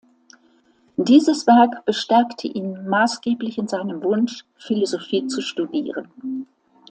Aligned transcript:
Dieses 0.97 1.45
Werk 1.45 1.85
bestärkte 1.85 2.47
ihn 2.47 2.87
maßgeblich 2.89 3.59
in 3.59 3.67
seinem 3.67 4.01
Wunsch, 4.01 4.45
Philosophie 4.57 5.27
zu 5.27 5.41
studieren. 5.41 6.47